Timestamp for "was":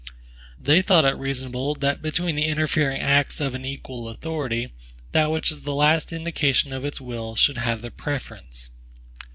5.51-5.61